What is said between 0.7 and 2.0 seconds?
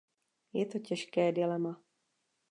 těžké dilema.